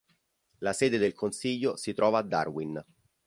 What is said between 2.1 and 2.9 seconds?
a Darwin